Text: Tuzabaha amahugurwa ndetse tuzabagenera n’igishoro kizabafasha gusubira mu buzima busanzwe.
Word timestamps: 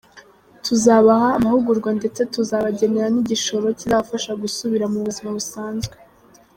Tuzabaha 0.65 1.27
amahugurwa 1.37 1.89
ndetse 1.99 2.21
tuzabagenera 2.33 3.07
n’igishoro 3.11 3.67
kizabafasha 3.79 4.31
gusubira 4.43 4.85
mu 4.93 4.99
buzima 5.05 5.29
busanzwe. 5.37 5.95